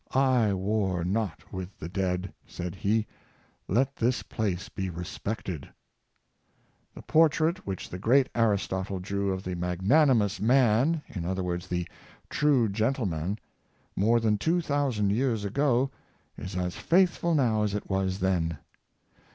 [0.35, 3.05] "I war not with the dead," said he;"
[3.67, 5.69] let this place be re spected."
[6.95, 11.03] 462 The Magnanimous Man, The portrait which the great Aristotle drew of the Magnanimous Man,
[11.07, 11.87] in other words, the
[12.31, 13.37] True Gentle man,
[13.95, 15.91] more than two thousand years ago,
[16.35, 18.57] is as faithful now as it was then.